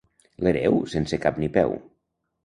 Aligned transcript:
L'hereu, 0.45 0.77
sense 0.93 1.19
cap 1.25 1.37
ni 1.43 1.49
peu. 1.59 1.75